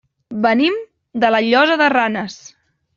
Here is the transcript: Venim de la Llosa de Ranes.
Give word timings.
Venim 0.45 0.79
de 1.25 1.31
la 1.37 1.43
Llosa 1.51 1.79
de 1.85 1.95
Ranes. 1.99 2.45